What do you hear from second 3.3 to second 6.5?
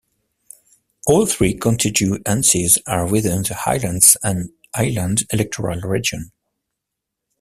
the Highlands and Islands electoral region.